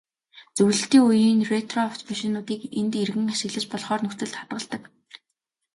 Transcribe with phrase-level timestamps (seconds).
[0.57, 4.81] Зөвлөлтийн үеийн ретро автомашинуудыг энд эргэн ашиглаж болохоор нөхцөлд хадгалдаг.